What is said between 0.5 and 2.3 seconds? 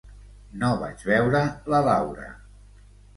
No vaig veure la Laura.